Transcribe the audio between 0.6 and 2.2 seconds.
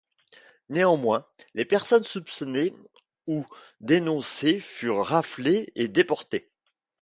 Néanmoins les personnes